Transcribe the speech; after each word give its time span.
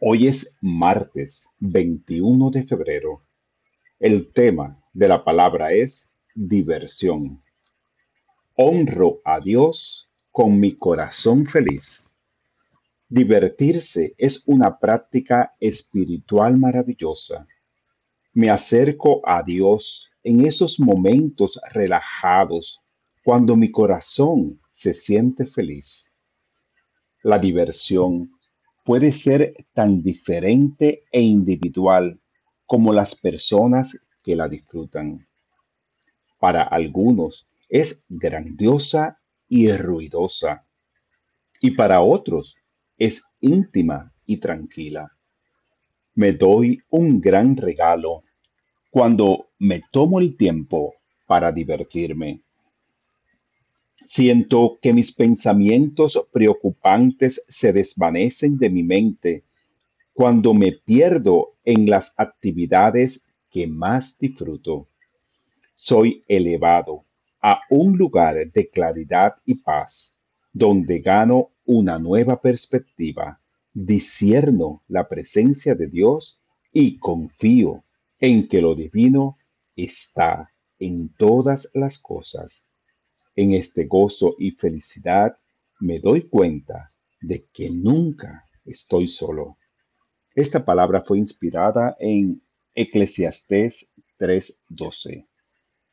Hoy 0.00 0.28
es 0.28 0.56
martes 0.60 1.48
21 1.58 2.50
de 2.50 2.62
febrero. 2.62 3.24
El 3.98 4.32
tema 4.32 4.80
de 4.92 5.08
la 5.08 5.24
palabra 5.24 5.72
es 5.72 6.12
diversión. 6.36 7.42
Honro 8.54 9.20
a 9.24 9.40
Dios 9.40 10.08
con 10.30 10.60
mi 10.60 10.76
corazón 10.76 11.46
feliz. 11.46 12.12
Divertirse 13.08 14.14
es 14.18 14.44
una 14.46 14.78
práctica 14.78 15.56
espiritual 15.58 16.56
maravillosa. 16.56 17.48
Me 18.32 18.50
acerco 18.50 19.20
a 19.24 19.42
Dios 19.42 20.12
en 20.22 20.46
esos 20.46 20.78
momentos 20.78 21.58
relajados 21.72 22.80
cuando 23.24 23.56
mi 23.56 23.72
corazón 23.72 24.60
se 24.70 24.94
siente 24.94 25.44
feliz. 25.44 26.14
La 27.24 27.40
diversión 27.40 28.37
puede 28.88 29.12
ser 29.12 29.66
tan 29.74 30.02
diferente 30.02 31.04
e 31.12 31.20
individual 31.20 32.18
como 32.64 32.90
las 32.94 33.14
personas 33.14 33.98
que 34.24 34.34
la 34.34 34.48
disfrutan. 34.48 35.28
Para 36.38 36.62
algunos 36.62 37.50
es 37.68 38.06
grandiosa 38.08 39.20
y 39.46 39.70
ruidosa, 39.72 40.66
y 41.60 41.72
para 41.72 42.00
otros 42.00 42.56
es 42.96 43.24
íntima 43.40 44.14
y 44.24 44.38
tranquila. 44.38 45.12
Me 46.14 46.32
doy 46.32 46.80
un 46.88 47.20
gran 47.20 47.58
regalo 47.58 48.22
cuando 48.88 49.50
me 49.58 49.82
tomo 49.92 50.18
el 50.18 50.38
tiempo 50.38 50.94
para 51.26 51.52
divertirme. 51.52 52.40
Siento 54.10 54.78
que 54.80 54.94
mis 54.94 55.12
pensamientos 55.12 56.30
preocupantes 56.32 57.44
se 57.46 57.74
desvanecen 57.74 58.56
de 58.56 58.70
mi 58.70 58.82
mente 58.82 59.44
cuando 60.14 60.54
me 60.54 60.72
pierdo 60.72 61.56
en 61.62 61.90
las 61.90 62.14
actividades 62.16 63.26
que 63.50 63.66
más 63.66 64.18
disfruto. 64.18 64.88
Soy 65.74 66.24
elevado 66.26 67.04
a 67.42 67.60
un 67.68 67.98
lugar 67.98 68.50
de 68.50 68.70
claridad 68.70 69.34
y 69.44 69.56
paz, 69.56 70.14
donde 70.54 71.00
gano 71.00 71.50
una 71.66 71.98
nueva 71.98 72.40
perspectiva, 72.40 73.42
discierno 73.74 74.84
la 74.88 75.06
presencia 75.06 75.74
de 75.74 75.86
Dios 75.86 76.40
y 76.72 76.96
confío 76.96 77.84
en 78.18 78.48
que 78.48 78.62
lo 78.62 78.74
divino 78.74 79.36
está 79.76 80.50
en 80.78 81.10
todas 81.10 81.68
las 81.74 81.98
cosas. 81.98 82.67
En 83.40 83.52
este 83.52 83.84
gozo 83.84 84.34
y 84.36 84.50
felicidad 84.50 85.38
me 85.78 86.00
doy 86.00 86.22
cuenta 86.22 86.92
de 87.20 87.46
que 87.52 87.70
nunca 87.70 88.44
estoy 88.64 89.06
solo. 89.06 89.58
Esta 90.34 90.64
palabra 90.64 91.02
fue 91.02 91.18
inspirada 91.18 91.96
en 92.00 92.42
Eclesiastés 92.74 93.90
3:12. 94.18 95.28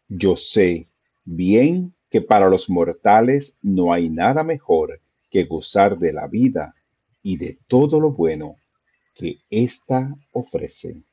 Yo 0.08 0.36
sé 0.36 0.88
bien 1.24 1.94
que 2.10 2.20
para 2.20 2.50
los 2.50 2.68
mortales 2.68 3.60
no 3.62 3.94
hay 3.94 4.10
nada 4.10 4.44
mejor 4.44 5.00
que 5.30 5.44
gozar 5.44 6.00
de 6.00 6.14
la 6.14 6.26
vida 6.26 6.74
y 7.22 7.38
de 7.38 7.60
todo 7.68 8.00
lo 8.00 8.10
bueno 8.10 8.56
que 9.14 9.38
ésta 9.52 10.16
ofrece. 10.32 11.04